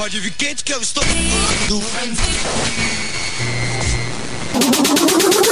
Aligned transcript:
Pode 0.00 0.18
vir 0.18 0.30
quente 0.30 0.64
que 0.64 0.72
eu 0.72 0.80
estou. 0.80 1.04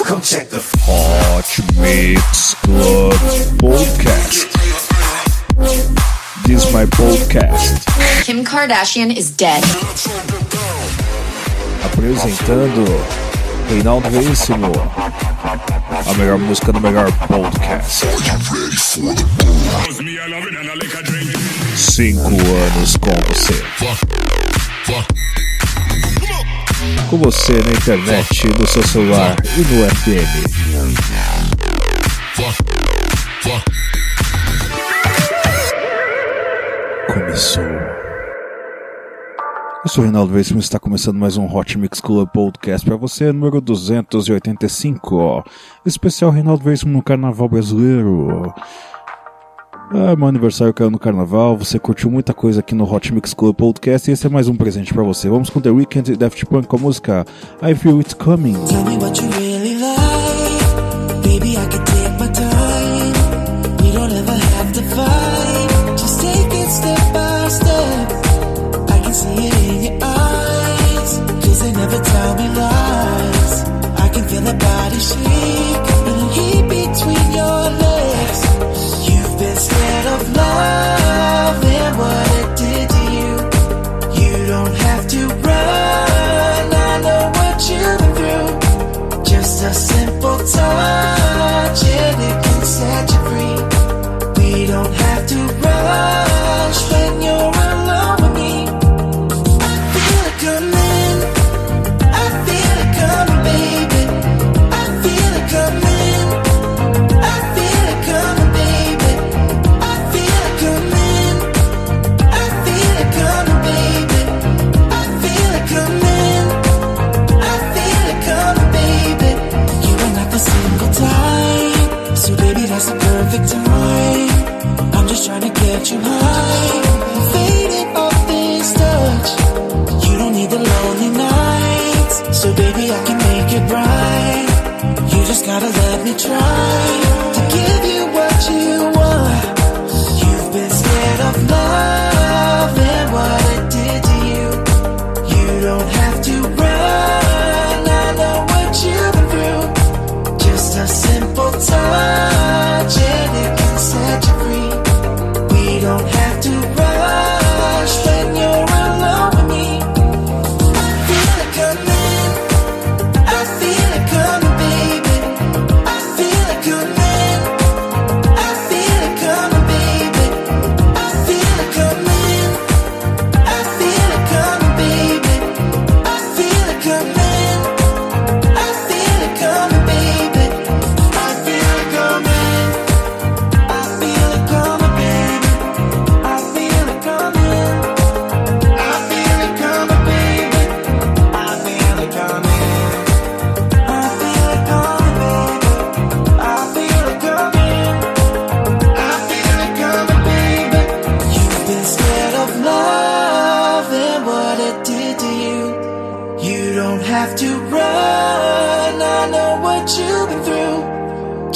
Come 0.06 0.22
check 0.22 0.48
the 0.48 0.62
Hot 0.86 1.62
Mix 1.74 2.57
Club 2.62 3.12
Podcast. 3.58 4.48
This 6.46 6.64
is 6.64 6.72
my 6.72 6.86
podcast. 6.86 7.84
Kim 8.25 8.43
Kardashian 8.43 9.14
is 9.14 9.30
dead. 9.30 9.62
Apresentando 11.85 12.86
Reinaldo 13.68 14.08
Veríssimo. 14.08 14.72
A 16.07 16.14
melhor 16.14 16.39
música 16.39 16.72
do 16.72 16.80
melhor 16.80 17.12
podcast. 17.26 18.07
Cinco 21.79 22.27
anos 22.27 22.96
com 22.96 23.13
você. 23.29 23.55
Com 27.09 27.17
você 27.18 27.53
na 27.53 27.71
internet, 27.71 28.49
no 28.59 28.67
seu 28.67 28.82
celular 28.82 29.37
e 29.57 29.61
no 29.61 29.89
FM. 29.89 30.49
Começou. 37.14 37.62
Eu 37.62 37.79
sou 39.89 40.03
o 40.03 40.05
Reinaldo 40.05 40.37
e 40.37 40.41
está 40.41 40.81
começando 40.81 41.17
mais 41.17 41.37
um 41.37 41.47
Hot 41.47 41.79
Mix 41.79 42.01
Club 42.01 42.29
Podcast 42.31 42.84
para 42.84 42.97
você, 42.97 43.33
número 43.33 43.61
285. 43.61 45.45
Especial 45.87 46.33
Reinaldo 46.33 46.65
Veríssimo 46.65 46.92
no 46.92 47.05
Carnaval 47.05 47.48
Brasileiro. 47.48 48.53
Ah, 49.91 50.14
meu 50.14 50.28
aniversário 50.28 50.75
caiu 50.75 50.91
no 50.91 50.98
carnaval, 50.98 51.56
você 51.56 51.78
curtiu 51.78 52.11
muita 52.11 52.34
coisa 52.34 52.61
aqui 52.61 52.75
no 52.75 52.84
Hot 52.84 53.12
Mix 53.12 53.33
Club 53.33 53.56
Podcast 53.56 54.11
e 54.11 54.12
esse 54.12 54.27
é 54.27 54.30
mais 54.30 54.47
um 54.47 54.55
presente 54.55 54.92
para 54.92 55.03
você. 55.03 55.28
Vamos 55.30 55.48
com 55.48 55.61
The 55.61 55.70
Weeknd 55.70 56.12
e 56.12 56.17
Daft 56.17 56.45
Punk 56.45 56.67
com 56.67 56.77
a 56.77 56.80
música 56.80 57.25
I 57.62 57.75
Feel 57.75 57.98
It 57.98 58.14
Coming. 58.17 58.56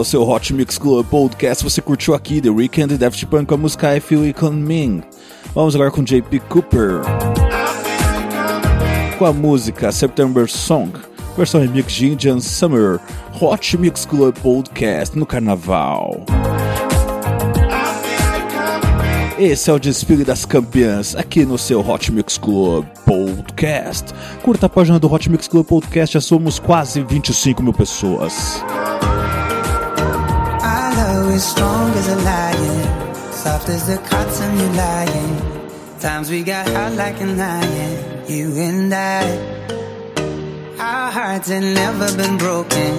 Baby. 0.00 0.10
Esse 0.10 0.16
é 0.16 0.18
o 0.18 0.24
seu 0.24 0.28
Hot 0.28 0.54
Mix 0.54 0.78
Club 0.78 1.06
Podcast. 1.06 1.62
Você 1.62 1.80
curtiu 1.80 2.14
aqui 2.14 2.40
The 2.40 2.50
Weeknd 2.50 2.96
Daft 2.96 3.26
Punk 3.26 3.46
com 3.46 3.54
a 3.54 3.58
música 3.58 3.96
I 3.96 4.00
Feel 4.00 4.22
It 4.22 4.34
Coming. 4.34 5.02
Vamos 5.54 5.74
agora 5.74 5.90
com 5.90 6.02
JP 6.02 6.40
Cooper. 6.48 7.00
Com 9.18 9.26
a 9.26 9.32
música 9.32 9.92
September 9.92 10.48
Song, 10.48 10.92
versão 11.36 11.60
remix 11.60 11.92
de 11.92 12.06
Indian 12.06 12.40
Summer. 12.40 12.98
Hot 13.40 13.76
Mix 13.78 14.06
Club 14.06 14.36
Podcast 14.38 15.18
no 15.18 15.26
carnaval. 15.26 16.24
Esse 19.38 19.70
é 19.70 19.72
o 19.72 19.78
desfile 19.78 20.24
das 20.24 20.44
campeãs 20.44 21.16
aqui 21.16 21.46
no 21.46 21.56
seu 21.56 21.80
Hot 21.80 22.12
Mix 22.12 22.36
Club 22.36 22.86
Podcast. 23.06 24.14
Curta 24.42 24.66
a 24.66 24.68
página 24.68 24.98
do 24.98 25.12
Hot 25.12 25.30
Mix 25.30 25.48
Club 25.48 25.66
Podcast, 25.66 26.14
já 26.14 26.20
somos 26.20 26.58
quase 26.58 27.02
25 27.02 27.62
mil 27.62 27.72
pessoas. 27.72 28.62
I 31.30 31.32
love 31.32 31.42
as 31.42 31.48
strong 31.48 31.90
as 31.92 32.08
a 32.08 32.16
lion, 32.16 33.32
soft 33.32 33.68
as 33.68 33.86
the 33.86 33.98
cotton 34.08 34.58
you're 34.58 34.72
lying. 34.72 36.00
Times 36.00 36.28
we 36.28 36.42
got 36.42 36.66
hot 36.66 36.94
like 36.94 37.20
an 37.20 37.38
iron, 37.38 38.24
you 38.26 38.56
and 38.56 38.92
I. 38.92 39.22
Our 40.80 41.12
hearts 41.12 41.48
had 41.48 41.62
never 41.62 42.08
been 42.16 42.36
broken. 42.36 42.92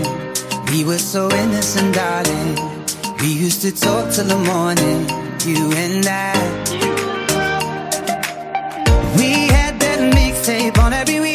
We 0.71 0.85
were 0.85 0.97
so 0.97 1.29
innocent, 1.29 1.93
darling. 1.93 2.55
We 3.19 3.27
used 3.27 3.63
to 3.63 3.71
talk 3.73 4.13
till 4.13 4.27
the 4.27 4.39
morning, 4.51 4.99
you 5.45 5.69
and 5.83 6.05
I. 6.07 6.31
We 9.17 9.31
had 9.55 9.77
that 9.81 9.99
mixtape 10.15 10.77
on 10.77 10.93
every 10.93 11.19
weekend. 11.19 11.30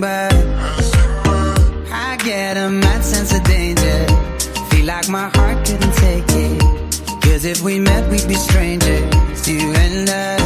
Passing 0.00 0.42
by. 0.54 1.90
I 1.92 2.16
get 2.16 2.56
a 2.56 2.70
mad 2.70 3.04
sense 3.04 3.32
of 3.32 3.42
danger, 3.44 4.06
feel 4.70 4.86
like 4.86 5.08
my 5.08 5.28
heart 5.34 5.66
couldn't 5.66 5.94
take 5.94 6.24
it. 6.28 7.22
Cause 7.22 7.44
if 7.44 7.62
we 7.62 7.78
met, 7.78 8.10
we'd 8.10 8.26
be 8.28 8.34
strangers, 8.34 9.48
you 9.48 9.72
and 9.72 10.10
I. 10.10 10.39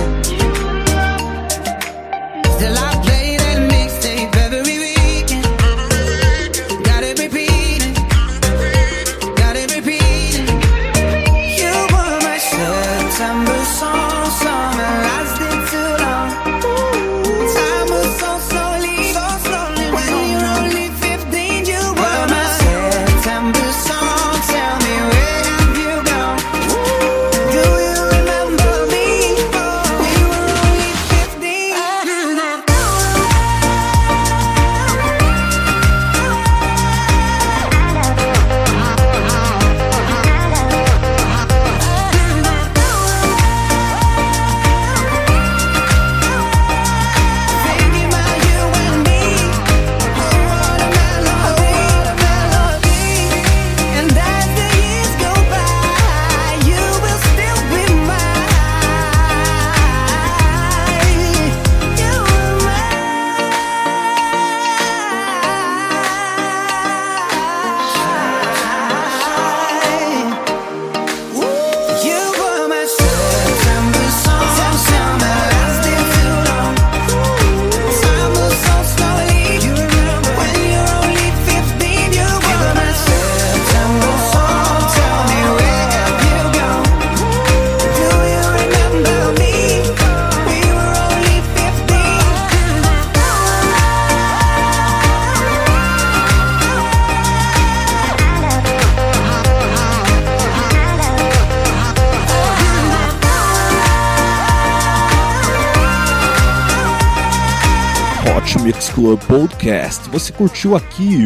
Podcast. 109.64 110.10
Você 110.10 110.30
curtiu 110.30 110.76
aqui 110.76 111.16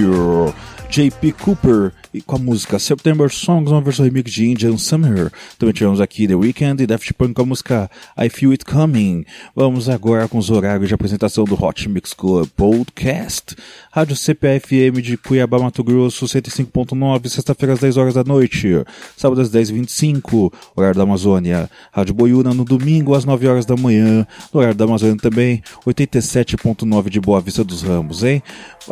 JP 0.88 1.32
Cooper 1.32 1.93
com 2.20 2.37
a 2.37 2.38
música 2.38 2.79
September 2.79 3.31
Songs, 3.31 3.70
uma 3.70 3.81
versão 3.81 4.05
remix 4.05 4.32
de 4.32 4.46
Indian 4.46 4.77
Summer. 4.77 5.31
Também 5.58 5.72
tivemos 5.72 6.01
aqui 6.01 6.27
The 6.27 6.34
Weeknd 6.34 6.82
e 6.82 6.87
Daft 6.87 7.13
Punk 7.15 7.34
com 7.34 7.43
a 7.43 7.46
música 7.46 7.91
I 8.19 8.29
Feel 8.29 8.53
It 8.53 8.65
Coming. 8.65 9.25
Vamos 9.55 9.89
agora 9.89 10.29
com 10.29 10.39
os 10.39 10.51
horários 10.51 10.89
de 10.89 10.94
apresentação 10.94 11.44
do 11.44 11.55
Hot 11.63 11.89
Mix 11.89 12.13
Club 12.13 12.48
Podcast. 12.56 13.56
Rádio 13.91 14.17
CPFM 14.17 15.03
de 15.03 15.17
Cuiabá, 15.17 15.58
Mato 15.58 15.82
Grosso, 15.82 16.27
105.9, 16.27 17.29
sexta-feira 17.29 17.75
às 17.75 17.81
10 17.81 17.96
horas 17.96 18.15
da 18.15 18.25
noite. 18.25 18.69
Sábado 19.17 19.41
às 19.41 19.51
10h25, 19.51 20.53
horário 20.77 20.96
da 20.96 21.03
Amazônia. 21.03 21.70
Rádio 21.93 22.15
Boiúna 22.15 22.55
no 22.55 22.65
domingo 22.65 23.15
às 23.15 23.25
9 23.25 23.46
horas 23.48 23.67
da 23.67 23.77
manhã, 23.77 24.27
no 24.53 24.60
horário 24.60 24.77
da 24.77 24.84
Amazônia 24.84 25.17
também, 25.17 25.63
87.9 25.87 27.08
de 27.08 27.20
Boa 27.20 27.41
Vista 27.41 27.65
dos 27.65 27.82
Ramos, 27.82 28.22
hein? 28.22 28.43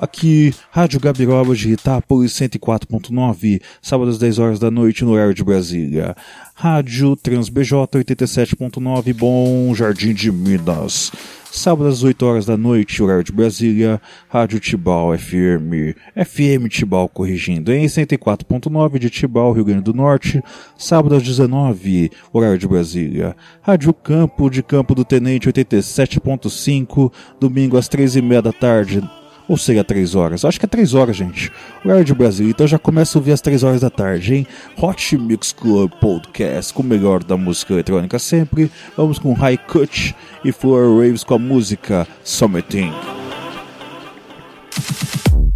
Aqui, 0.00 0.54
Rádio 0.70 1.00
Gabiroba 1.00 1.54
de 1.54 1.72
Itápolis, 1.72 2.32
104.9, 2.32 3.15
sábado 3.80 4.10
às 4.10 4.18
10 4.18 4.38
horas 4.38 4.58
da 4.58 4.70
noite, 4.70 5.04
no 5.04 5.12
horário 5.12 5.34
de 5.34 5.42
Brasília. 5.42 6.16
Rádio 6.54 7.16
TransBJ 7.16 7.72
87.9, 7.72 9.14
Bom 9.14 9.74
Jardim 9.74 10.14
de 10.14 10.30
Minas. 10.32 11.12
Sábado 11.56 11.88
às 11.88 12.02
8 12.02 12.26
horas 12.26 12.44
da 12.44 12.54
noite, 12.54 13.02
horário 13.02 13.24
de 13.24 13.32
Brasília, 13.32 13.98
Rádio 14.28 14.60
Tibau 14.60 15.16
FM, 15.16 15.94
FM 16.14 16.68
Tibau 16.68 17.08
corrigindo, 17.08 17.72
em 17.72 17.86
104.9 17.86 18.98
de 18.98 19.08
Tibau, 19.08 19.52
Rio 19.52 19.64
Grande 19.64 19.84
do 19.84 19.94
Norte, 19.94 20.42
sábado 20.76 21.14
às 21.14 21.22
19, 21.22 22.10
horário 22.30 22.58
de 22.58 22.68
Brasília, 22.68 23.34
Rádio 23.62 23.94
Campo 23.94 24.50
de 24.50 24.62
Campo 24.62 24.94
do 24.94 25.02
Tenente 25.02 25.48
87.5, 25.48 27.10
domingo 27.40 27.78
às 27.78 27.88
13h30 27.88 28.42
da 28.42 28.52
tarde, 28.52 29.02
ou 29.48 29.56
seria 29.56 29.84
3 29.84 30.14
horas? 30.14 30.44
Acho 30.44 30.58
que 30.58 30.66
é 30.66 30.68
3 30.68 30.94
horas, 30.94 31.16
gente. 31.16 31.50
Horário 31.84 32.04
de 32.04 32.14
Brasil, 32.14 32.48
então 32.48 32.66
já 32.66 32.78
começa 32.78 33.16
a 33.16 33.20
ouvir 33.20 33.32
às 33.32 33.40
3 33.40 33.62
horas 33.62 33.80
da 33.80 33.90
tarde, 33.90 34.34
hein? 34.34 34.46
Hot 34.76 35.16
Mix 35.16 35.52
Club 35.52 35.90
Podcast, 36.00 36.72
com 36.72 36.82
o 36.82 36.86
melhor 36.86 37.22
da 37.22 37.36
música 37.36 37.72
eletrônica 37.72 38.18
sempre. 38.18 38.70
Vamos 38.96 39.18
com 39.18 39.32
High 39.32 39.58
Cut 39.58 40.14
e 40.44 40.52
Floor 40.52 40.98
Waves 40.98 41.24
com 41.24 41.34
a 41.34 41.38
música 41.38 42.06
Summerthing. 42.22 42.92
Oh 45.32 45.55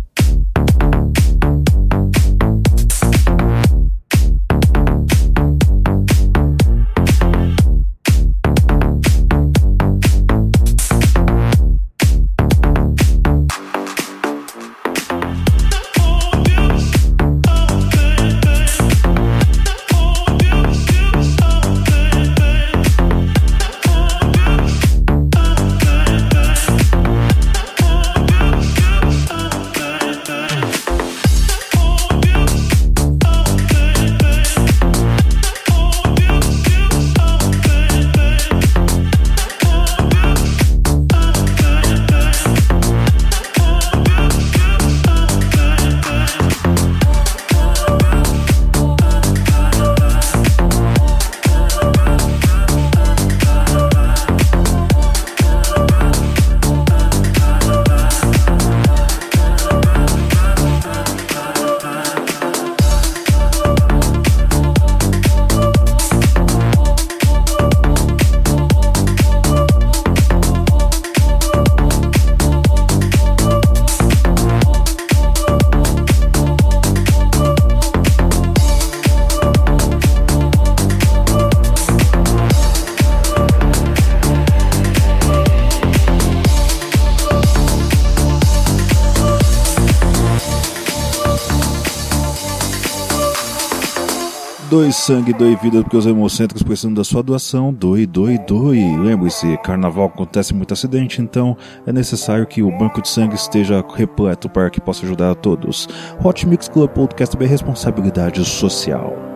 Doe 94.81 94.95
sangue, 94.95 95.35
doe 95.35 95.55
vida, 95.57 95.83
porque 95.83 95.97
os 95.99 96.07
hemocêntricos 96.07 96.63
precisam 96.63 96.95
da 96.95 97.05
sua 97.05 97.23
doação. 97.23 97.71
Doe, 97.71 98.07
doe, 98.07 98.39
doe. 98.39 98.97
Lembre-se, 98.97 99.59
carnaval 99.59 100.07
acontece 100.07 100.55
muito 100.55 100.73
acidente, 100.73 101.21
então 101.21 101.55
é 101.87 101.93
necessário 101.93 102.47
que 102.47 102.63
o 102.63 102.79
banco 102.79 103.03
de 103.03 103.09
sangue 103.11 103.35
esteja 103.35 103.85
repleto 103.95 104.49
para 104.49 104.71
que 104.71 104.81
possa 104.81 105.05
ajudar 105.05 105.33
a 105.33 105.35
todos. 105.35 105.87
Hot 106.25 106.49
Mix 106.49 106.67
Club 106.67 106.89
Podcast 106.93 107.37
é 107.39 107.47
responsabilidade 107.47 108.43
social. 108.43 109.30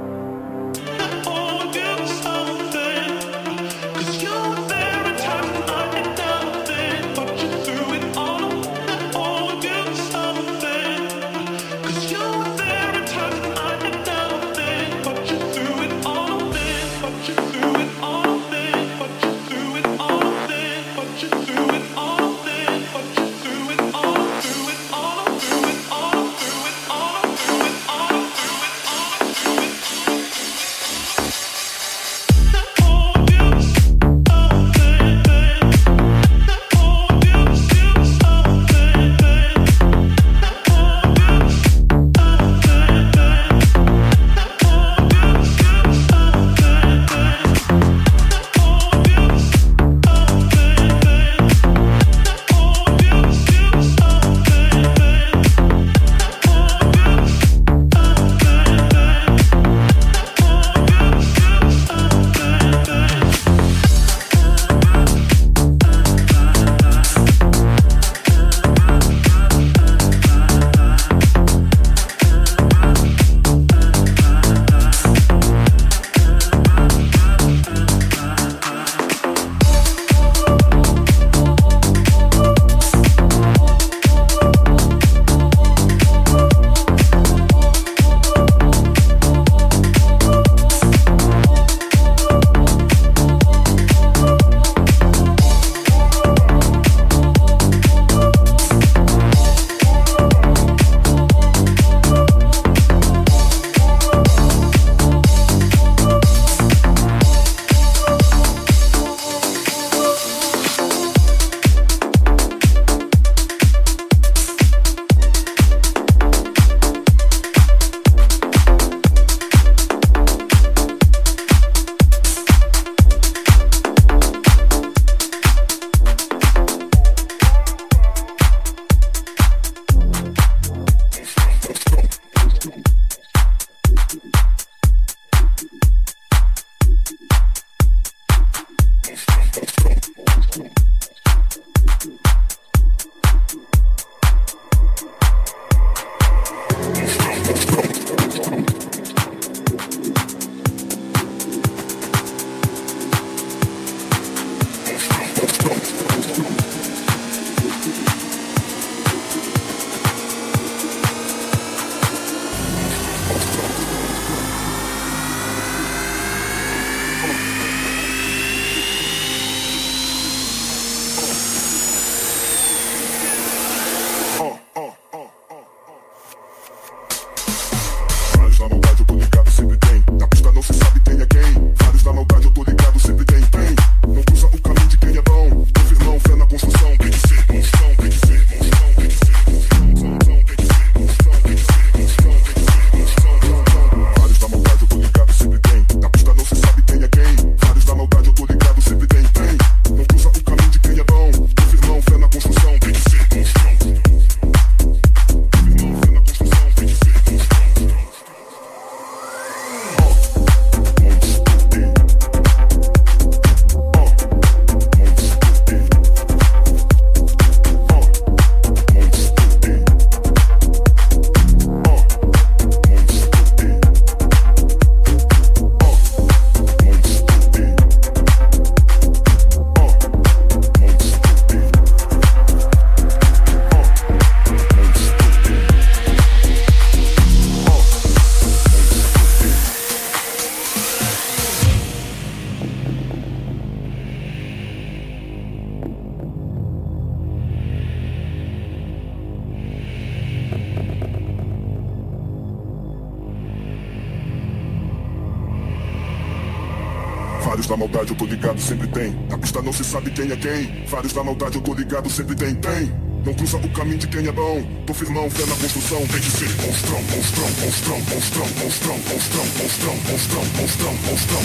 quem 260.25 260.33
é 260.33 260.37
quem. 260.37 260.87
Vários 260.87 261.13
da 261.13 261.23
maldade, 261.23 261.57
eu 261.57 261.63
tô 261.63 261.75
ligado, 261.75 262.09
sempre 262.09 262.35
tem, 262.35 262.55
tem. 262.55 262.91
Não 263.25 263.35
cruza 263.35 263.57
o 263.57 263.69
caminho 263.71 263.99
de 263.99 264.07
quem 264.07 264.27
é 264.27 264.33
bom. 264.33 264.63
Tô 264.87 264.95
firmão, 264.95 265.31
fé 265.31 265.47
na 265.47 265.57
construção. 265.57 265.99
Tem 266.07 266.21
que 266.21 266.31
ser 266.31 266.49
monstrão, 266.67 267.03
monstrão, 267.03 267.49
monstrão, 267.63 267.99
monstrão, 267.99 268.49
monstrão, 268.61 268.99
monstrão, 269.09 269.45
monstrão, 269.59 269.95
monstrão, 270.09 270.45
monstrão, 270.45 270.65
monstrão, 270.65 271.43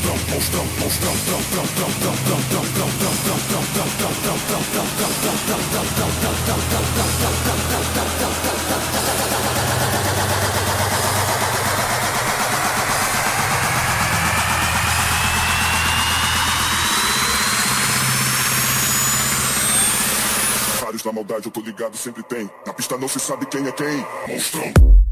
monstrão, 0.00 0.56
monstrão, 0.56 0.66
monstrão, 0.80 1.10
maldade 21.12 21.46
eu 21.46 21.52
tô 21.52 21.60
ligado, 21.60 21.96
sempre 21.96 22.22
tem. 22.22 22.50
Na 22.66 22.72
pista 22.72 22.96
não 22.96 23.08
se 23.08 23.20
sabe 23.20 23.46
quem 23.46 23.66
é 23.66 23.72
quem. 23.72 24.06
Monstrão. 24.28 25.09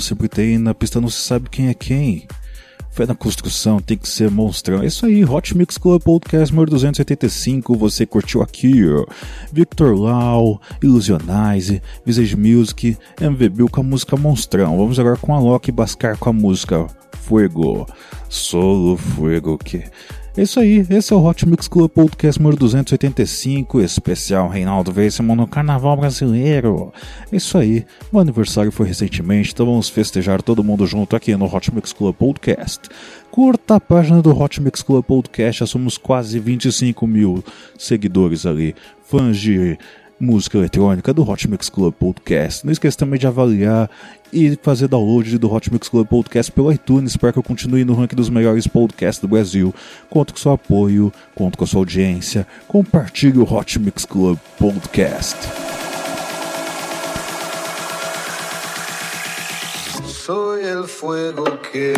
Sempre 0.00 0.28
tem. 0.28 0.58
Na 0.58 0.74
pista 0.74 1.00
não 1.00 1.08
se 1.08 1.20
sabe 1.20 1.48
quem 1.48 1.68
é 1.68 1.74
quem. 1.74 2.26
Fé 2.90 3.06
na 3.06 3.14
construção, 3.14 3.80
tem 3.80 3.96
que 3.96 4.08
ser 4.08 4.30
monstrão. 4.30 4.82
É 4.82 4.86
isso 4.86 5.06
aí, 5.06 5.24
Hot 5.24 5.56
Mix 5.56 5.78
Club 5.78 6.02
Podcast 6.02 6.52
número 6.52 6.72
285. 6.72 7.76
Você 7.76 8.04
curtiu 8.04 8.42
aqui. 8.42 8.82
Victor 9.52 9.96
Lau, 9.96 10.60
Illusionize, 10.82 11.80
Visage 12.04 12.36
Music, 12.36 12.98
MVB 13.20 13.68
com 13.70 13.80
a 13.80 13.84
música 13.84 14.16
Monstrão. 14.16 14.76
Vamos 14.76 14.98
agora 14.98 15.16
com 15.16 15.32
a 15.34 15.38
Loki 15.38 15.70
Bascar 15.70 16.18
com 16.18 16.30
a 16.30 16.32
música 16.32 16.86
Fuego. 17.12 17.86
Solo 18.28 18.96
Fuego, 18.96 19.56
que. 19.56 19.84
É 20.36 20.42
isso 20.42 20.60
aí, 20.60 20.86
esse 20.88 21.12
é 21.12 21.16
o 21.16 21.24
Hot 21.24 21.46
Mix 21.46 21.66
Club 21.66 21.90
Podcast 21.90 22.40
número 22.40 22.56
285, 22.56 23.80
especial 23.80 24.48
Reinaldo 24.48 24.92
Veissman 24.92 25.34
no 25.34 25.44
Carnaval 25.44 25.96
Brasileiro. 25.96 26.92
É 27.32 27.36
isso 27.36 27.58
aí, 27.58 27.84
meu 28.12 28.20
aniversário 28.20 28.70
foi 28.70 28.86
recentemente, 28.86 29.50
então 29.52 29.66
vamos 29.66 29.88
festejar 29.88 30.40
todo 30.40 30.62
mundo 30.62 30.86
junto 30.86 31.16
aqui 31.16 31.34
no 31.34 31.52
Hot 31.52 31.74
Mix 31.74 31.92
Club 31.92 32.14
Podcast. 32.14 32.82
Curta 33.28 33.74
a 33.74 33.80
página 33.80 34.22
do 34.22 34.30
Hot 34.30 34.62
Mix 34.62 34.82
Club 34.82 35.04
Podcast, 35.04 35.60
já 35.60 35.66
somos 35.66 35.98
quase 35.98 36.38
25 36.38 37.08
mil 37.08 37.42
seguidores 37.76 38.46
ali, 38.46 38.76
fãs 39.02 39.36
de 39.36 39.76
música 40.20 40.58
eletrônica 40.58 41.14
do 41.14 41.28
Hot 41.28 41.48
Mix 41.48 41.70
Club 41.70 41.94
Podcast. 41.94 42.64
Não 42.64 42.72
esqueça 42.72 42.98
também 42.98 43.18
de 43.18 43.26
avaliar 43.26 43.90
e 44.30 44.56
fazer 44.62 44.86
download 44.86 45.38
do 45.38 45.52
Hot 45.52 45.72
Mix 45.72 45.88
Club 45.88 46.06
Podcast 46.06 46.52
pelo 46.52 46.70
iTunes 46.70 47.16
para 47.16 47.32
que 47.32 47.38
eu 47.38 47.42
continue 47.42 47.84
no 47.84 47.94
ranking 47.94 48.16
dos 48.16 48.28
melhores 48.28 48.66
podcasts 48.66 49.20
do 49.20 49.26
Brasil. 49.26 49.74
Conto 50.10 50.34
com 50.34 50.38
seu 50.38 50.52
apoio, 50.52 51.10
conto 51.34 51.56
com 51.56 51.64
a 51.64 51.66
sua 51.66 51.80
audiência. 51.80 52.46
Compartilhe 52.68 53.38
o 53.38 53.50
Hot 53.50 53.78
Mix 53.78 54.04
Club 54.04 54.38
Podcast. 54.58 55.38
Soy 60.04 60.62
el 60.64 60.84
fuego 60.84 61.44
que 61.72 61.94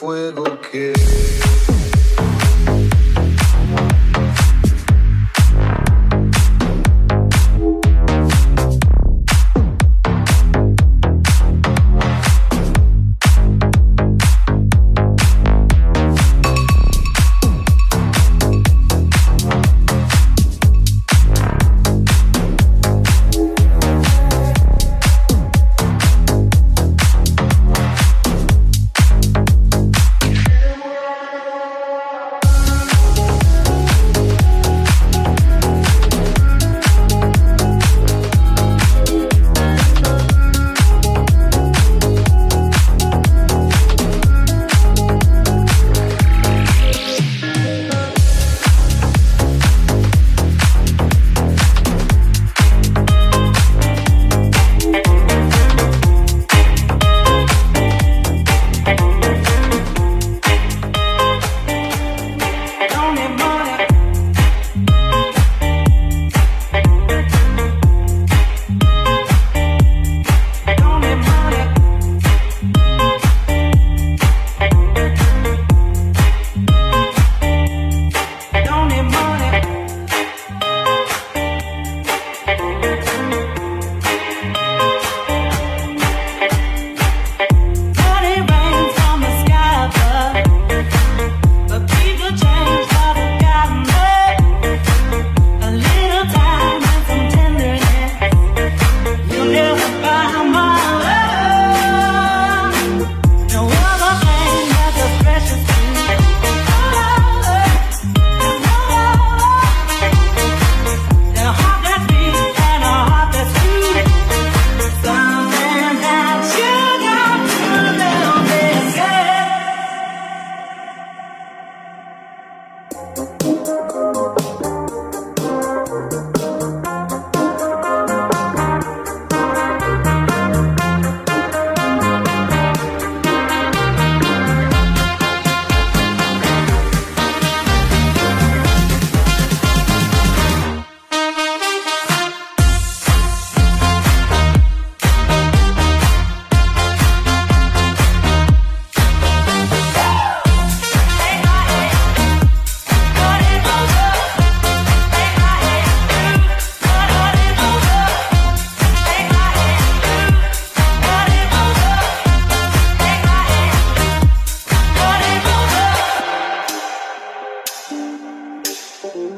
fuego 0.00 0.58
que... 0.62 0.94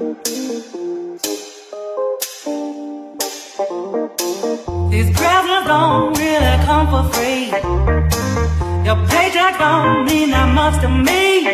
These 0.03 0.19
presents 5.17 5.67
don't 5.69 6.19
really 6.19 6.57
come 6.67 6.87
for 6.91 7.05
free. 7.13 7.47
Your 8.85 8.97
paycheck 9.07 9.61
don't 9.61 10.05
mean 10.05 10.31
that 10.31 10.53
much 10.57 10.81
to 10.83 10.89
me. 10.89 11.45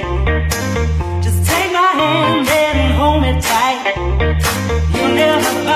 Just 1.22 1.44
take 1.46 1.72
my 1.72 1.92
hand 2.00 2.48
and 2.48 2.94
hold 2.94 3.20
me 3.20 3.38
tight. 3.38 3.94
You 4.94 5.08
never 5.14 5.67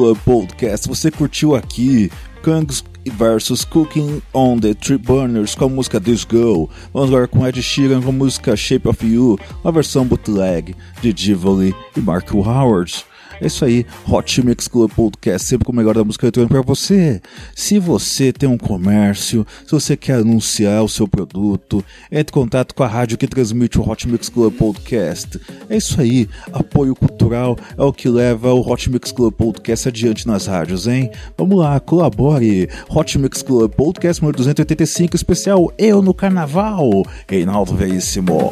Club 0.00 0.18
Podcast. 0.24 0.88
Você 0.88 1.10
curtiu 1.10 1.54
aqui 1.54 2.10
Kangs 2.42 2.82
versus 3.18 3.66
Cooking 3.66 4.22
on 4.32 4.58
the 4.58 4.72
Tree 4.72 4.96
Burners 4.96 5.54
com 5.54 5.66
a 5.66 5.68
música 5.68 6.00
This 6.00 6.26
Girl. 6.28 6.64
Vamos 6.90 7.10
agora 7.10 7.28
com 7.28 7.46
Ed 7.46 7.62
Sheeran 7.62 8.00
com 8.00 8.08
a 8.08 8.12
música 8.12 8.56
Shape 8.56 8.88
of 8.88 9.06
You, 9.06 9.38
uma 9.62 9.70
versão 9.70 10.06
bootleg 10.06 10.74
de 11.02 11.12
Divoli 11.12 11.74
e 11.94 12.00
Mark 12.00 12.32
Howard. 12.32 13.04
É 13.40 13.46
isso 13.46 13.64
aí, 13.64 13.86
Hot 14.06 14.44
Mix 14.44 14.68
Club 14.68 14.90
Podcast, 14.92 15.48
sempre 15.48 15.64
com 15.64 15.72
o 15.72 15.74
melhor 15.74 15.94
da 15.94 16.04
música 16.04 16.26
eletrônica 16.26 16.54
para 16.54 16.62
você. 16.62 17.20
Se 17.54 17.78
você 17.78 18.32
tem 18.32 18.48
um 18.48 18.58
comércio, 18.58 19.46
se 19.64 19.72
você 19.72 19.96
quer 19.96 20.16
anunciar 20.16 20.84
o 20.84 20.88
seu 20.88 21.08
produto, 21.08 21.84
entre 22.10 22.30
em 22.30 22.34
contato 22.34 22.74
com 22.74 22.82
a 22.82 22.86
rádio 22.86 23.16
que 23.16 23.26
transmite 23.26 23.78
o 23.78 23.88
Hot 23.88 24.06
Mix 24.06 24.28
Club 24.28 24.54
Podcast. 24.54 25.40
É 25.68 25.76
isso 25.76 26.00
aí, 26.00 26.28
apoio 26.52 26.94
cultural 26.94 27.56
é 27.76 27.82
o 27.82 27.92
que 27.92 28.08
leva 28.08 28.52
o 28.52 28.60
Hot 28.60 28.90
Mix 28.90 29.12
Club 29.12 29.32
Podcast 29.32 29.88
adiante 29.88 30.26
nas 30.26 30.46
rádios, 30.46 30.86
hein? 30.86 31.10
Vamos 31.36 31.58
lá, 31.58 31.78
colabore. 31.80 32.68
Hot 32.88 33.18
Mix 33.18 33.42
Club 33.42 33.72
Podcast 33.72 34.20
número 34.22 34.36
285, 34.36 35.16
especial 35.16 35.72
Eu 35.78 36.02
no 36.02 36.12
Carnaval. 36.12 36.90
Reinaldo 37.26 37.74
Veríssimo. 37.74 38.50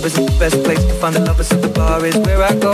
Love 0.00 0.06
is 0.06 0.14
the 0.14 0.38
best 0.38 0.64
place 0.64 0.82
to 0.82 0.94
find 0.94 1.14
the 1.14 1.20
lovers, 1.20 1.48
so 1.48 1.56
the 1.56 1.68
bar 1.68 2.02
is 2.06 2.16
where 2.24 2.42
I 2.42 2.54
go. 2.56 2.72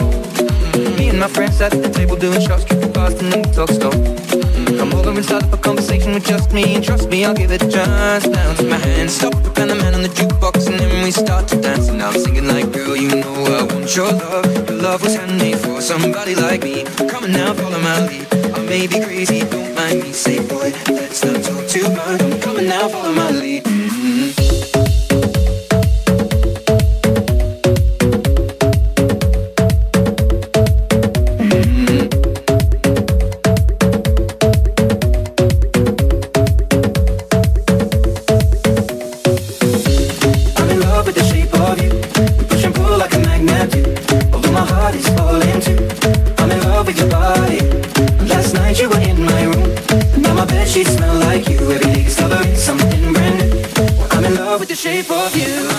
Me 0.97 1.09
and 1.09 1.19
my 1.19 1.27
friends 1.27 1.61
at 1.61 1.73
the 1.73 1.89
table 1.89 2.15
doing 2.15 2.41
shots, 2.41 2.65
tripping 2.65 2.93
fast, 2.93 3.19
and 3.19 3.33
then 3.33 3.43
we 3.43 3.51
talk 3.51 3.69
slow. 3.69 3.91
Come 4.79 4.95
over 4.95 5.11
and 5.11 5.25
start 5.25 5.43
up 5.43 5.53
a 5.53 5.57
conversation 5.57 6.15
with 6.15 6.25
just 6.25 6.53
me, 6.53 6.77
and 6.77 6.85
trust 6.85 7.11
me, 7.11 7.25
I'll 7.25 7.35
give 7.35 7.51
it 7.51 7.65
a 7.65 7.69
chance. 7.69 8.29
Now 8.29 8.55
take 8.55 8.71
my 8.71 8.79
hand, 8.79 9.11
stop, 9.11 9.35
and 9.59 9.71
the 9.71 9.75
man 9.75 9.97
on 9.97 10.03
the 10.03 10.09
jukebox, 10.09 10.71
and 10.71 10.79
then 10.79 11.03
we 11.03 11.11
start 11.11 11.49
to 11.49 11.61
dance. 11.61 11.89
And 11.89 12.01
I'm 12.01 12.15
singing 12.15 12.47
like, 12.47 12.71
girl, 12.71 12.95
you 12.95 13.09
know 13.09 13.35
I 13.59 13.63
want 13.75 13.97
your 13.97 14.07
love. 14.07 14.47
Your 14.71 14.79
love 14.79 15.03
was 15.03 15.17
handmade 15.17 15.59
for 15.59 15.81
somebody 15.81 16.37
like 16.37 16.63
me. 16.63 16.85
Come 17.11 17.25
on 17.25 17.33
now, 17.33 17.53
follow 17.55 17.81
my 17.81 18.07
lead. 18.07 18.27
I 18.55 18.61
may 18.71 18.87
be 18.87 19.03
crazy, 19.03 19.41
don't 19.41 19.75
mind 19.75 20.05
me. 20.05 20.13
Say, 20.13 20.39
boy, 20.47 20.71
let's 20.95 21.25
not 21.25 21.43
talk 21.43 21.67
too 21.67 21.91
much. 21.91 22.23
I'm 22.23 22.39
coming 22.39 22.69
now, 22.69 22.87
follow 22.87 23.13
my 23.13 23.31
lead. 23.33 23.65
Mhm. 23.65 24.06
Sheets 50.67 50.95
smell 50.95 51.19
like 51.21 51.49
you. 51.49 51.59
Every 51.59 51.79
day 51.79 52.03
discovering 52.05 52.57
something 52.57 53.13
brand 53.13 53.39
new. 53.39 53.63
I'm 54.11 54.25
in 54.25 54.35
love 54.35 54.61
with 54.61 54.69
the 54.69 54.77
shape 54.77 55.11
of 55.11 55.35
you. 55.37 55.76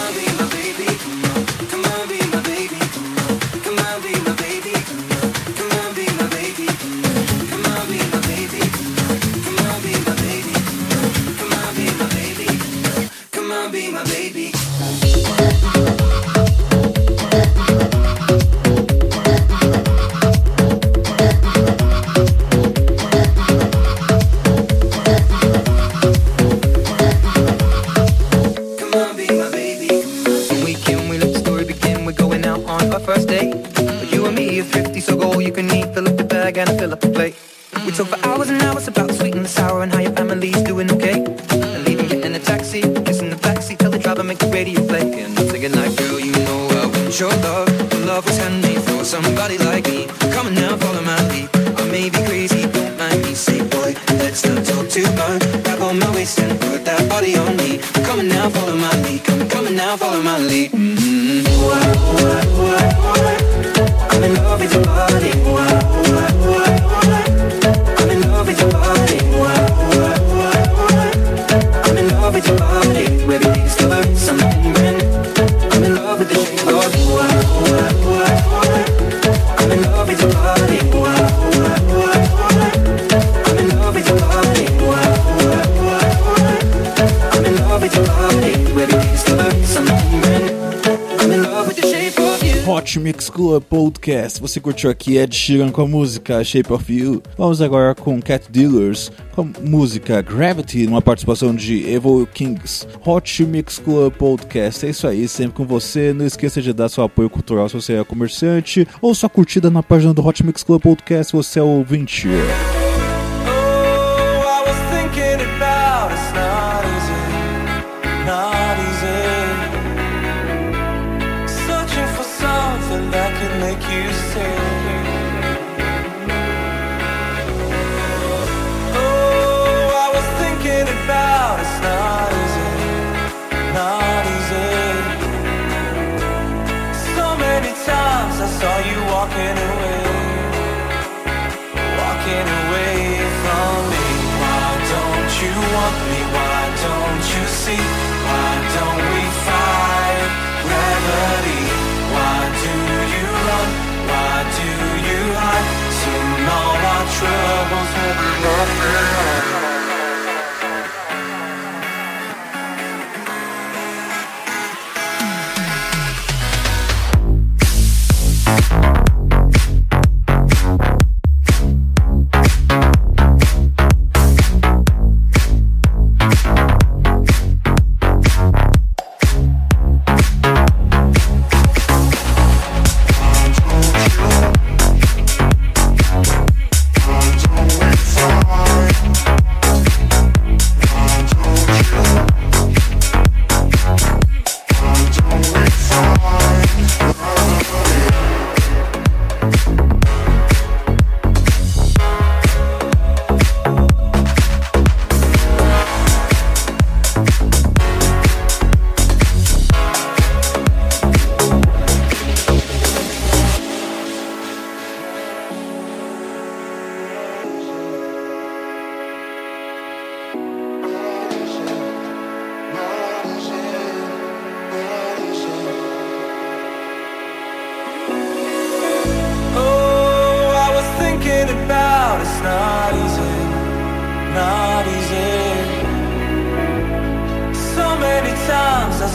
Podcast. 94.37 94.41
Você 94.41 94.59
curtiu 94.59 94.89
aqui 94.89 95.17
Ed 95.17 95.35
Sheeran 95.35 95.71
com 95.71 95.81
a 95.81 95.87
música 95.87 96.43
Shape 96.43 96.71
of 96.71 96.93
You. 96.93 97.21
Vamos 97.37 97.61
agora 97.61 97.93
com 97.95 98.21
Cat 98.21 98.49
Dealers 98.49 99.11
com 99.33 99.41
a 99.41 99.61
música 99.61 100.21
Gravity, 100.21 100.85
numa 100.85 101.01
participação 101.01 101.53
de 101.53 101.87
Evil 101.87 102.27
Kings. 102.33 102.87
Hot 103.05 103.45
Mix 103.45 103.79
Club 103.79 104.13
Podcast. 104.13 104.85
É 104.85 104.89
isso 104.89 105.07
aí, 105.07 105.27
sempre 105.27 105.57
com 105.57 105.65
você. 105.65 106.13
Não 106.13 106.25
esqueça 106.25 106.61
de 106.61 106.73
dar 106.73 106.89
seu 106.89 107.03
apoio 107.03 107.29
cultural 107.29 107.67
se 107.69 107.75
você 107.75 107.93
é 107.93 108.03
comerciante 108.03 108.87
ou 109.01 109.13
sua 109.13 109.29
curtida 109.29 109.69
na 109.69 109.83
página 109.83 110.13
do 110.13 110.25
Hot 110.25 110.45
Mix 110.45 110.63
Club 110.63 110.81
Podcast 110.81 111.31
se 111.31 111.33
você 111.33 111.59
é 111.59 111.63
ouvinte. 111.63 112.27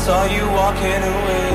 saw 0.06 0.24
you 0.24 0.44
walking 0.58 1.02
away, 1.14 1.50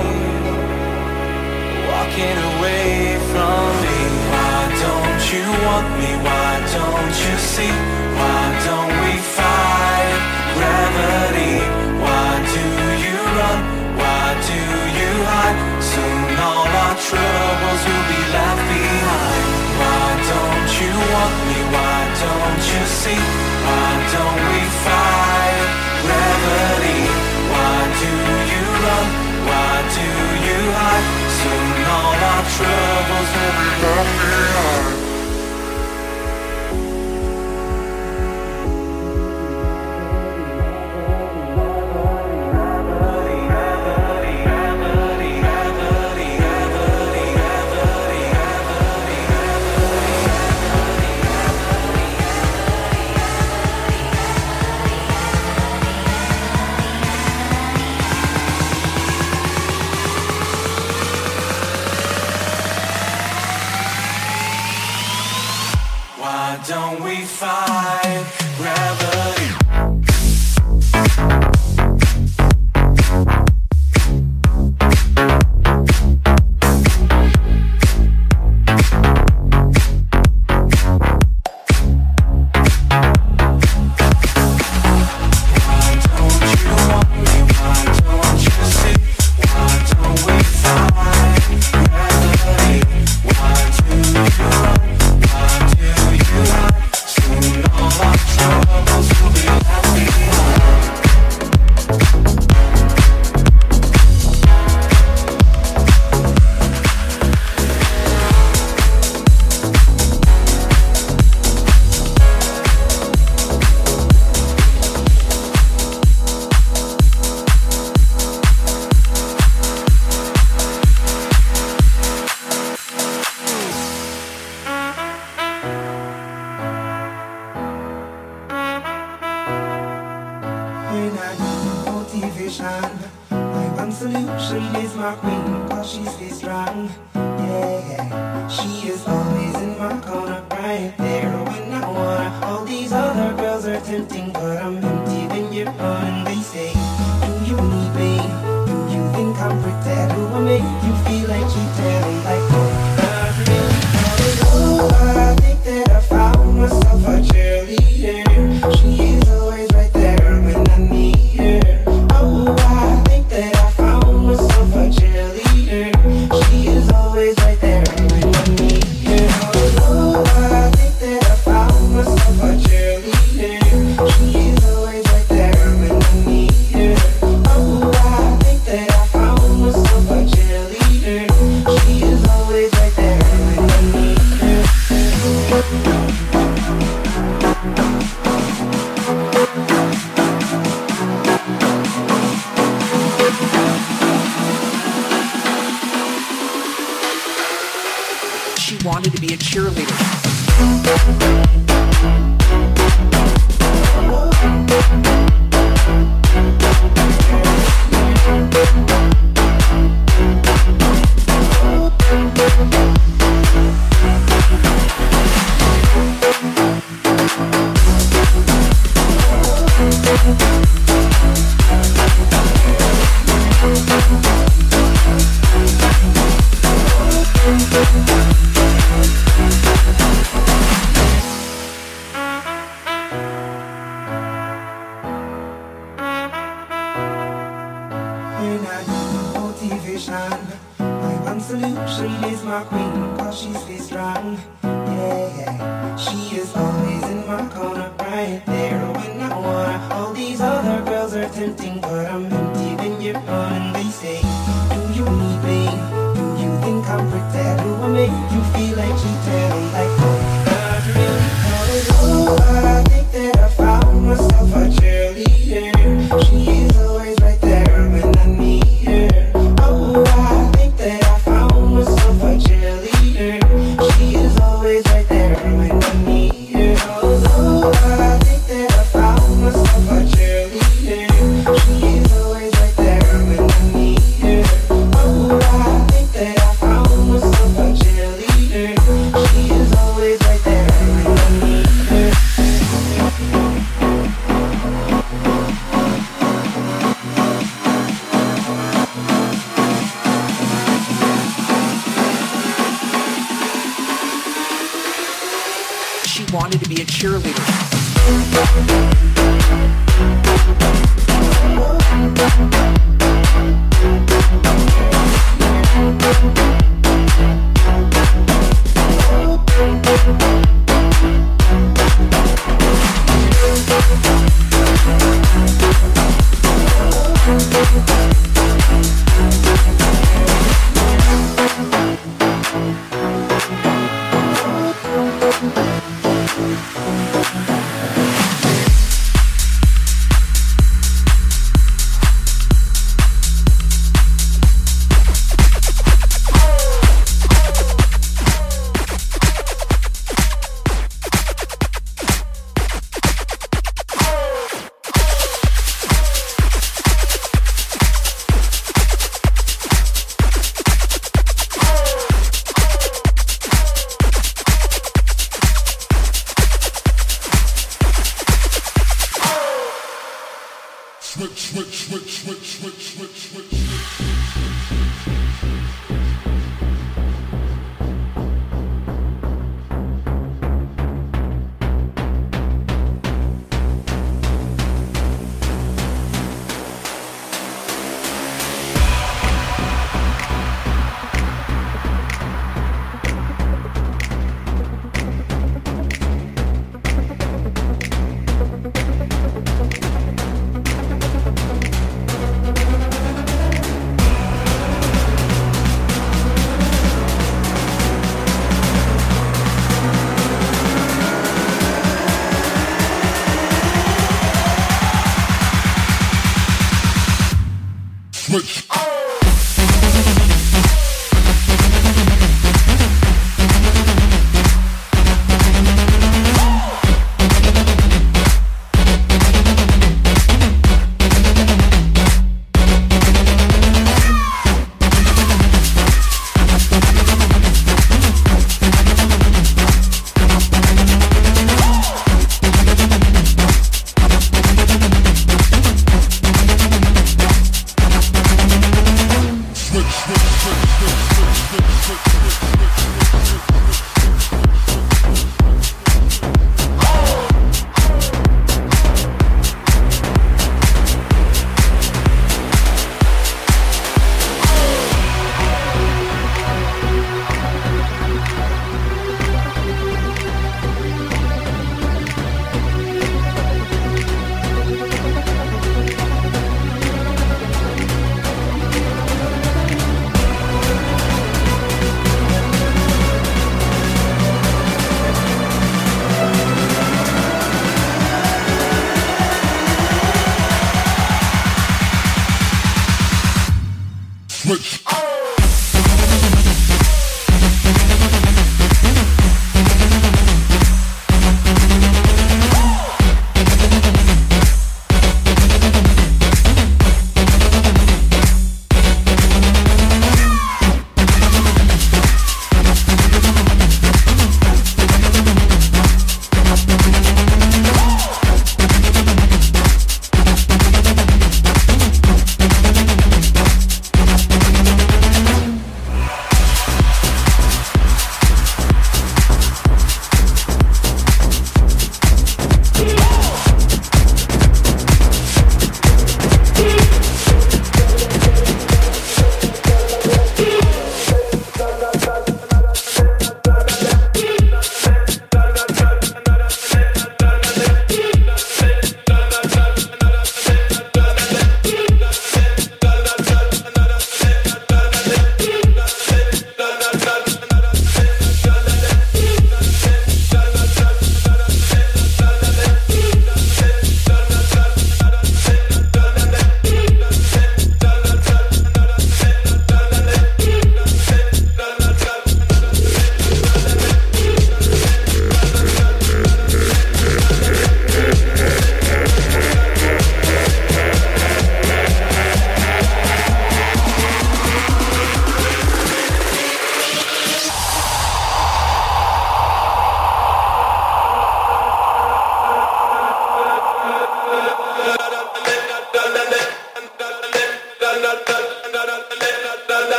walking 1.91 2.37
away 2.51 3.19
from 3.31 3.67
me. 3.83 3.99
Why 4.31 4.59
don't 4.83 5.23
you 5.33 5.45
want 5.67 5.87
me? 5.99 6.11
Why 6.27 6.51
don't 6.77 7.15
you 7.25 7.35
see? 7.53 7.75
Why 8.19 8.43
don't 8.67 8.93
we 9.03 9.13
fight 9.35 10.19
gravity? 10.55 11.55
Why 12.03 12.29
do 12.55 12.65
you 13.03 13.19
run? 13.37 13.59
Why 13.99 14.25
do 14.49 14.59
you 14.99 15.11
hide? 15.27 15.59
Soon 15.91 16.31
all 16.47 16.71
our 16.83 16.95
troubles 17.07 17.81
will 17.87 18.05
be 18.15 18.21
left 18.35 18.63
behind. 18.71 19.45
Why 19.81 20.07
don't 20.31 20.71
you 20.79 20.93
want 21.13 21.35
me? 21.49 21.59
Why 21.75 21.99
don't 22.23 22.63
you 22.71 22.83
see? 23.01 23.23
Why 23.67 23.91
don't 24.15 24.39
we 24.51 24.61
fight? 24.87 25.26
troubles 32.57 33.29
will 33.35 33.53
be 33.61 33.69
left 33.83 34.21
behind. 34.23 35.06
five. 67.37 68.36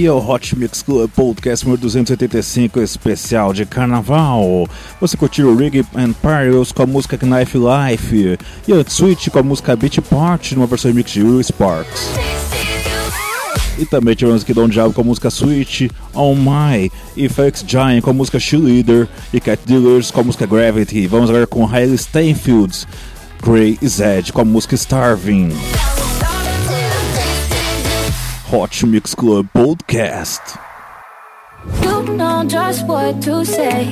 Aqui 0.00 0.06
é 0.06 0.12
o 0.12 0.30
Hot 0.30 0.56
Mix 0.56 0.80
Club 0.80 1.10
Podcast 1.10 1.66
número 1.66 1.82
285, 1.82 2.80
especial 2.80 3.52
de 3.52 3.66
carnaval. 3.66 4.66
Você 4.98 5.14
curtiu 5.14 5.54
Rig 5.54 5.84
and 5.94 6.14
Pirates 6.14 6.72
com 6.72 6.84
a 6.84 6.86
música 6.86 7.18
Knife 7.18 7.58
Life 7.58 8.38
e 8.66 8.72
a 8.72 8.82
Switch 8.88 9.28
com 9.28 9.40
a 9.40 9.42
música 9.42 9.76
Beach 9.76 10.00
Party 10.00 10.54
numa 10.54 10.66
versão 10.66 10.90
remix 10.90 11.10
de 11.10 11.22
Will 11.22 11.42
Sparks. 11.42 12.12
E 13.78 13.84
também 13.84 14.14
tivemos 14.14 14.42
aqui 14.42 14.54
Don 14.54 14.70
Diablo 14.70 14.94
com 14.94 15.02
a 15.02 15.04
música 15.04 15.28
Switch, 15.28 15.90
On 16.14 16.34
My, 16.34 16.90
e 17.14 17.28
Felix 17.28 17.62
Giant 17.66 18.00
com 18.00 18.10
a 18.10 18.14
música 18.14 18.38
Leader 18.52 19.06
e 19.34 19.40
Cat 19.40 19.60
Dealers 19.66 20.10
com 20.10 20.20
a 20.20 20.24
música 20.24 20.46
Gravity. 20.46 21.06
Vamos 21.08 21.28
agora 21.28 21.46
com 21.46 21.66
Hailey 21.66 21.98
Steinfeld, 21.98 22.86
Grey 23.42 23.78
Zed 23.86 24.32
com 24.32 24.40
a 24.40 24.44
música 24.46 24.74
Starving. 24.74 25.50
Hot 28.50 28.82
Mix 28.82 29.14
Club 29.14 29.46
Podcast. 29.54 30.58
You 31.84 32.16
know 32.16 32.42
just 32.48 32.84
what 32.84 33.22
to 33.22 33.44
say. 33.44 33.84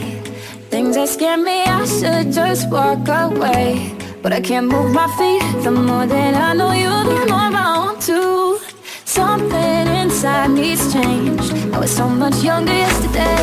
Things 0.68 0.96
that 0.96 1.08
scare 1.08 1.36
me, 1.36 1.62
I 1.62 1.86
should 1.86 2.32
just 2.32 2.68
walk 2.68 3.06
away. 3.06 3.96
But 4.20 4.32
I 4.32 4.40
can't 4.40 4.66
move 4.66 4.92
my 4.92 5.06
feet. 5.16 5.62
The 5.62 5.70
more 5.70 6.06
that 6.06 6.34
I 6.34 6.54
know 6.54 6.72
you, 6.72 6.90
the 6.90 7.26
more 7.30 7.54
I 7.54 7.78
want 7.78 8.02
to. 8.10 8.58
Something 9.04 9.86
inside 10.02 10.50
needs 10.50 10.92
change. 10.92 11.52
I 11.72 11.78
was 11.78 11.94
so 11.94 12.08
much 12.08 12.42
younger 12.42 12.74
yesterday. 12.74 13.36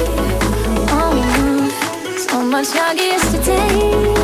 Oh, 1.00 2.26
so 2.28 2.42
much 2.44 2.76
younger 2.76 3.04
yesterday. 3.04 4.15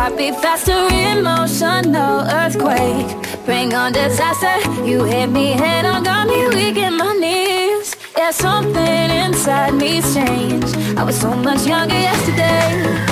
Heart 0.00 0.16
beat 0.16 0.34
faster, 0.36 0.80
emotional 1.12 2.20
earthquake. 2.40 3.08
Bring 3.44 3.74
on 3.74 3.92
disaster. 3.92 4.56
You 4.82 5.04
hit 5.04 5.28
me 5.28 5.52
head 5.52 5.84
on, 5.84 6.04
got 6.04 6.26
me 6.26 6.48
weak 6.48 6.76
in 6.76 6.96
my 6.96 7.12
knees. 7.22 7.96
Yeah, 8.16 8.30
something 8.30 9.10
inside 9.24 9.74
me's 9.74 10.14
changed. 10.14 10.74
I 10.96 11.02
was 11.04 11.20
so 11.20 11.34
much 11.34 11.66
younger 11.66 12.00
yesterday. 12.08 13.09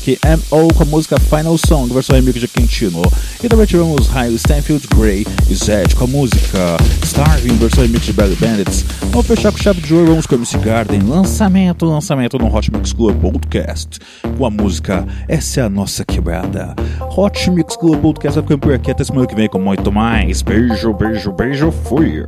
Aqui 0.00 0.18
M.O. 0.24 0.72
com 0.72 0.82
a 0.82 0.86
música 0.86 1.20
Final 1.20 1.58
Song, 1.58 1.92
versão 1.92 2.16
remix 2.16 2.40
de 2.40 2.48
Quintino. 2.48 3.02
E 3.42 3.48
também 3.48 3.66
tivemos 3.66 4.08
High 4.08 4.32
Stanfield 4.34 4.86
Grey 4.96 5.26
e 5.48 5.54
Zed 5.54 5.94
com 5.94 6.04
a 6.04 6.06
música 6.06 6.76
Starving, 7.04 7.56
versão 7.56 7.84
remix 7.84 8.06
de 8.06 8.12
Belly 8.14 8.36
Bandits. 8.36 8.84
Vamos 9.10 9.26
fechar 9.26 9.52
com 9.52 9.58
chave 9.58 9.80
de 9.82 9.94
ouro, 9.94 10.08
vamos 10.08 10.26
com 10.26 10.36
MC 10.36 10.56
Garden, 10.58 11.00
lançamento, 11.02 11.84
lançamento 11.84 12.38
no 12.38 12.54
Hot 12.54 12.72
Mix 12.72 12.94
Club 12.94 13.20
Podcast, 13.20 13.98
com 14.38 14.46
a 14.46 14.50
música 14.50 15.06
Essa 15.28 15.60
é 15.60 15.64
a 15.64 15.68
Nossa 15.68 16.04
Quebrada. 16.04 16.74
Hot 17.16 17.50
Mix 17.50 17.76
Club 17.76 18.00
Podcast 18.00 18.36
vai 18.36 18.42
ficando 18.42 18.60
por 18.60 18.72
aqui 18.72 18.90
até 18.90 19.04
semana 19.04 19.26
que 19.26 19.34
vem 19.34 19.48
com 19.48 19.58
muito 19.58 19.92
mais. 19.92 20.40
Beijo, 20.40 20.94
beijo, 20.94 21.30
beijo, 21.32 21.70
fui. 21.70 22.24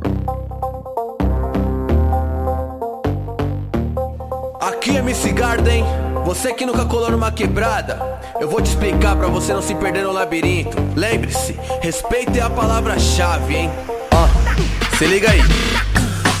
Aqui 4.61 4.91
é 4.91 4.99
MC 4.99 5.31
Garden, 5.31 5.83
você 6.23 6.53
que 6.53 6.65
nunca 6.65 6.85
colou 6.85 7.11
numa 7.11 7.31
quebrada, 7.31 7.99
eu 8.39 8.49
vou 8.49 8.61
te 8.61 8.69
explicar 8.69 9.15
pra 9.15 9.27
você 9.27 9.53
não 9.53 9.61
se 9.61 9.75
perder 9.75 10.03
no 10.03 10.11
labirinto. 10.11 10.77
Lembre-se, 10.95 11.57
respeito 11.81 12.37
é 12.37 12.41
a 12.41 12.49
palavra-chave, 12.49 13.55
hein? 13.55 13.71
Ó, 14.11 14.97
se 14.97 15.05
liga 15.05 15.29
aí. 15.29 15.41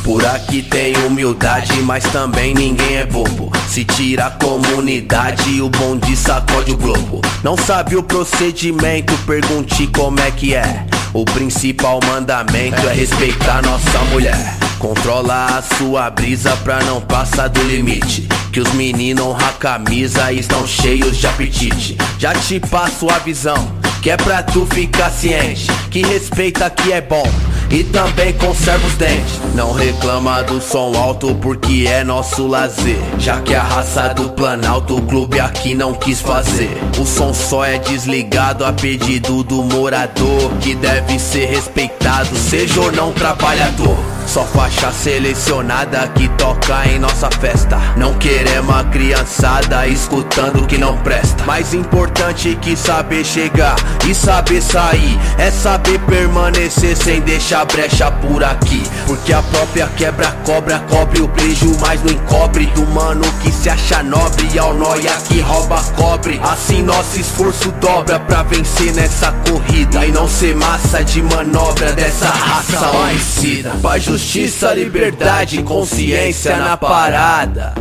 Por 0.03 0.25
aqui 0.25 0.61
tem 0.61 0.95
humildade, 1.05 1.81
mas 1.81 2.03
também 2.05 2.53
ninguém 2.53 2.97
é 2.97 3.05
bobo. 3.05 3.51
Se 3.67 3.85
tira 3.85 4.25
a 4.27 4.31
comunidade, 4.31 5.61
o 5.61 5.69
bonde 5.69 6.15
sacode 6.15 6.73
o 6.73 6.77
globo. 6.77 7.21
Não 7.41 7.57
sabe 7.57 7.95
o 7.95 8.03
procedimento, 8.03 9.13
pergunte 9.25 9.87
como 9.87 10.19
é 10.19 10.31
que 10.31 10.53
é. 10.53 10.85
O 11.13 11.23
principal 11.23 11.99
mandamento 12.05 12.87
é 12.87 12.93
respeitar 12.93 13.61
nossa 13.61 13.99
mulher. 14.11 14.57
Controla 14.77 15.57
a 15.57 15.61
sua 15.61 16.09
brisa 16.09 16.55
pra 16.57 16.83
não 16.83 16.99
passar 16.99 17.47
do 17.47 17.61
limite. 17.63 18.27
Que 18.53 18.61
os 18.61 18.71
meninos 18.73 19.25
honram 19.25 19.47
a 19.47 19.51
camisa 19.53 20.31
e 20.31 20.37
estão 20.37 20.67
cheios 20.67 21.17
de 21.17 21.25
apetite. 21.25 21.97
Já 22.19 22.35
te 22.35 22.59
passo 22.59 23.09
a 23.09 23.17
visão, 23.17 23.57
que 23.99 24.11
é 24.11 24.15
pra 24.15 24.43
tu 24.43 24.67
ficar 24.67 25.09
ciente. 25.09 25.65
Que 25.89 26.03
respeita 26.03 26.69
que 26.69 26.93
é 26.93 27.01
bom 27.01 27.27
e 27.71 27.83
também 27.83 28.31
conserva 28.33 28.85
os 28.85 28.93
dentes. 28.93 29.39
Não 29.55 29.73
reclama 29.73 30.43
do 30.43 30.61
som 30.61 30.95
alto 30.95 31.33
porque 31.41 31.87
é 31.87 32.03
nosso 32.03 32.45
lazer. 32.45 33.01
Já 33.17 33.41
que 33.41 33.55
a 33.55 33.63
raça 33.63 34.09
do 34.09 34.29
Planalto 34.29 34.97
o 34.97 35.01
clube 35.01 35.39
aqui 35.39 35.73
não 35.73 35.95
quis 35.95 36.21
fazer. 36.21 36.77
O 36.99 37.07
som 37.07 37.33
só 37.33 37.65
é 37.65 37.79
desligado 37.79 38.63
a 38.63 38.71
pedido 38.71 39.43
do 39.43 39.63
morador 39.63 40.51
que 40.61 40.75
deve 40.75 41.17
ser 41.17 41.47
respeitado, 41.47 42.35
seja 42.35 42.79
ou 42.79 42.91
não 42.91 43.11
trabalhador. 43.13 43.97
Só 44.25 44.43
faixa 44.45 44.91
selecionada 44.91 46.07
que 46.09 46.27
toca 46.29 46.87
em 46.87 46.97
nossa 46.99 47.29
festa. 47.29 47.77
Não 47.97 48.13
queremos 48.15 48.75
a 48.75 48.83
criançada 48.85 49.87
escutando 49.87 50.63
o 50.63 50.67
que 50.67 50.77
não 50.77 50.97
presta. 50.97 51.43
Mais 51.45 51.73
importante 51.73 52.57
que 52.61 52.75
saber 52.75 53.23
chegar 53.23 53.75
e 54.07 54.15
saber 54.15 54.61
sair 54.61 55.19
é 55.37 55.51
saber 55.51 55.99
permanecer 56.01 56.95
sem 56.95 57.21
deixar 57.21 57.65
brecha 57.65 58.11
por 58.11 58.43
aqui. 58.43 58.83
Porque 59.05 59.33
a 59.33 59.41
própria 59.43 59.87
quebra 59.87 60.31
cobra 60.45 60.79
cobre 60.89 61.21
o 61.21 61.27
beijo, 61.27 61.75
mas 61.79 62.01
não 62.03 62.11
encobre 62.11 62.65
do 62.67 62.85
mano 62.87 63.23
que 63.41 63.51
se 63.51 63.69
acha 63.69 64.01
nobre 64.01 64.57
ao 64.57 64.73
nóia 64.73 65.13
que 65.27 65.41
rouba 65.41 65.81
cobre. 65.95 66.39
Assim 66.43 66.81
nosso 66.81 67.19
esforço 67.19 67.71
dobra 67.73 68.19
pra 68.19 68.43
vencer 68.43 68.93
nessa 68.93 69.31
corrida 69.47 70.05
e 70.05 70.11
não 70.11 70.27
ser 70.27 70.55
massa 70.55 71.03
de 71.03 71.21
manobra 71.21 71.93
dessa 71.93 72.29
raça 72.29 72.91
homicida. 72.91 73.71
Justiça, 74.13 74.71
liberdade, 74.75 75.63
consciência 75.63 76.55
na 76.57 76.77
parada. 76.77 77.73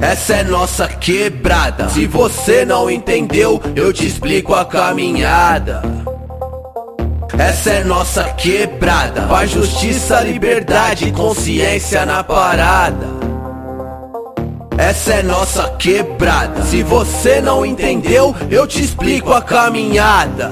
Essa 0.00 0.34
é 0.34 0.42
nossa 0.42 0.88
quebrada. 0.88 1.88
Se 1.88 2.04
você 2.04 2.64
não 2.64 2.90
entendeu, 2.90 3.62
eu 3.76 3.92
te 3.92 4.04
explico 4.04 4.52
a 4.52 4.64
caminhada. 4.64 5.82
Essa 7.38 7.70
é 7.70 7.84
nossa 7.84 8.24
quebrada. 8.30 9.22
Paz, 9.28 9.52
justiça, 9.52 10.20
liberdade, 10.20 11.12
consciência 11.12 12.04
na 12.04 12.24
parada. 12.24 13.06
Essa 14.76 15.12
é 15.14 15.22
nossa 15.22 15.70
quebrada. 15.78 16.60
Se 16.64 16.82
você 16.82 17.40
não 17.40 17.64
entendeu, 17.64 18.34
eu 18.50 18.66
te 18.66 18.82
explico 18.82 19.32
a 19.32 19.40
caminhada. 19.40 20.50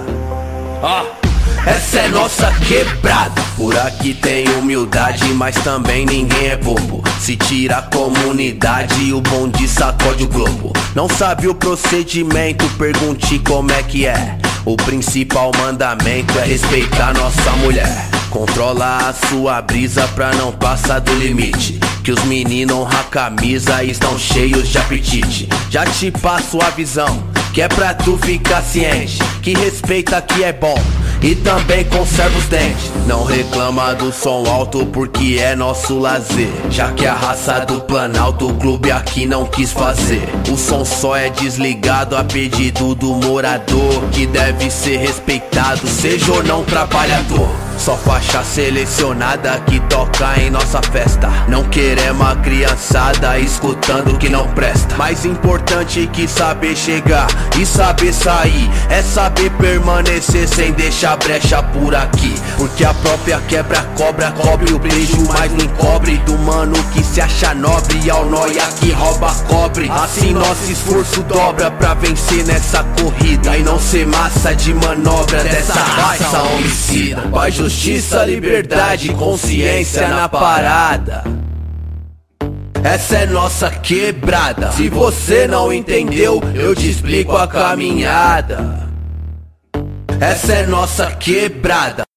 Ah. 0.81 1.20
Essa 1.67 1.99
é 1.99 2.09
nossa 2.09 2.51
quebrada. 2.67 3.43
Por 3.55 3.77
aqui 3.77 4.15
tem 4.15 4.49
humildade, 4.55 5.25
mas 5.35 5.55
também 5.57 6.07
ninguém 6.07 6.49
é 6.49 6.57
bobo. 6.57 7.05
Se 7.21 7.37
tira 7.37 7.79
a 7.79 7.83
comunidade, 7.83 9.13
o 9.13 9.21
bonde 9.21 9.69
sacode 9.69 10.25
o 10.25 10.29
globo. 10.29 10.73
Não 10.95 11.07
sabe 11.07 11.49
o 11.49 11.55
procedimento, 11.55 12.67
pergunte 12.79 13.39
como 13.41 13.71
é 13.73 13.83
que 13.83 14.07
é. 14.07 14.39
O 14.65 14.75
principal 14.75 15.53
mandamento 15.59 16.39
é 16.39 16.45
respeitar 16.45 17.13
nossa 17.13 17.51
mulher. 17.63 18.09
Controla 18.31 19.09
a 19.09 19.13
sua 19.29 19.61
brisa 19.61 20.09
pra 20.15 20.33
não 20.35 20.53
passar 20.53 21.01
do 21.01 21.13
limite. 21.15 21.79
Que 22.03 22.13
os 22.13 22.25
meninos 22.25 22.75
honram 22.75 23.01
a 23.01 23.05
camisa 23.05 23.85
e 23.85 23.91
estão 23.91 24.19
cheios 24.19 24.69
de 24.69 24.79
apetite. 24.79 25.49
Já 25.69 25.85
te 25.85 26.11
passo 26.11 26.59
a 26.63 26.71
visão, 26.71 27.23
que 27.53 27.61
é 27.61 27.69
pra 27.69 27.93
tu 27.93 28.17
ficar 28.17 28.63
ciente. 28.63 29.19
Que 29.43 29.53
respeita 29.53 30.23
que 30.23 30.43
é 30.43 30.53
bom 30.53 30.81
e 31.23 31.35
também 31.35 31.85
conserva 31.85 32.39
os 32.39 32.47
dentes. 32.47 32.91
Não 33.07 33.25
reclama 33.25 33.95
do 33.95 34.13
som 34.13 34.45
alto 34.47 34.87
porque 34.87 35.39
é 35.41 35.55
nosso 35.55 35.99
lazer. 35.99 36.51
Já 36.71 36.93
que 36.93 37.07
a 37.07 37.15
raça 37.15 37.61
do 37.61 37.81
Planalto 37.81 38.49
o 38.49 38.55
clube 38.55 38.91
aqui 38.91 39.27
não 39.27 39.47
quis 39.47 39.73
fazer. 39.73 40.29
O 40.51 40.57
som 40.57 40.85
só 40.85 41.17
é 41.17 41.31
desligado 41.31 42.17
a 42.17 42.25
pedido 42.25 42.95
do 42.95 43.15
morador 43.15 44.03
que 44.13 44.27
deve 44.27 44.71
ser 44.71 44.97
respeitado, 44.99 45.87
seja 45.87 46.33
ou 46.33 46.43
não 46.43 46.65
trabalhador. 46.65 47.70
Só 47.81 47.97
faixa 47.97 48.45
selecionada 48.45 49.59
que 49.61 49.81
toca 49.81 50.39
em 50.39 50.51
nossa 50.51 50.83
festa. 50.83 51.31
Não 51.49 51.65
queremos 51.65 52.27
a 52.27 52.37
criançada 52.37 53.39
escutando 53.39 54.19
que 54.19 54.29
não 54.29 54.47
presta. 54.49 54.97
Mais 54.97 55.25
importante 55.25 56.07
que 56.13 56.29
saber 56.29 56.77
chegar 56.77 57.27
e 57.59 57.65
saber 57.65 58.13
sair 58.13 58.71
é 58.91 59.01
saber 59.01 59.51
permanecer 59.53 60.47
sem 60.47 60.73
deixar 60.73 61.17
brecha 61.17 61.63
por 61.63 61.95
aqui. 61.95 62.35
Porque 62.59 62.85
a 62.85 62.93
própria 62.93 63.41
quebra 63.49 63.83
cobra 63.97 64.31
cobre 64.33 64.75
o 64.75 64.79
beijo, 64.79 65.17
mas 65.27 65.51
não 65.51 65.65
encobre 65.65 66.19
do 66.19 66.37
mano 66.37 66.77
que 66.93 67.03
se 67.03 67.23
acha 67.23 67.55
nobre 67.55 68.11
ao 68.11 68.27
nóia 68.27 68.67
que 68.79 68.93
rouba 68.93 69.33
cobre. 69.49 69.89
Assim 69.91 70.35
nosso 70.35 70.71
esforço 70.71 71.23
dobra 71.23 71.71
pra 71.71 71.95
vencer 71.95 72.45
nessa 72.45 72.85
corrida 73.01 73.57
e 73.57 73.63
não 73.63 73.81
ser 73.81 74.07
massa 74.07 74.55
de 74.55 74.75
manobra 74.75 75.43
dessa 75.45 75.73
raça 75.73 76.43
homicida. 76.43 77.23
Paz, 77.33 77.70
justiça, 77.71 78.25
liberdade, 78.25 79.15
consciência 79.15 80.09
na 80.09 80.29
parada. 80.29 81.23
Essa 82.83 83.19
é 83.19 83.27
nossa 83.27 83.71
quebrada. 83.71 84.73
Se 84.73 84.89
você 84.89 85.47
não 85.47 85.73
entendeu, 85.73 86.43
eu 86.53 86.75
te 86.75 86.91
explico 86.91 87.37
a 87.37 87.47
caminhada. 87.47 88.89
Essa 90.21 90.55
é 90.55 90.67
nossa 90.67 91.13
quebrada. 91.13 92.10